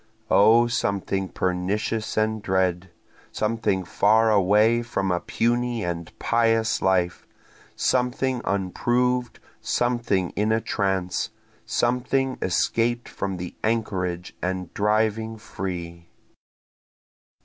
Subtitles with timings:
[0.31, 2.89] (O something pernicious and dread!
[3.31, 7.27] Something far away from a puny and pious life!
[7.75, 9.39] Something unproved!
[9.61, 11.29] something in a trance!
[11.67, 16.07] Something escaped from the anchorage and driving free.)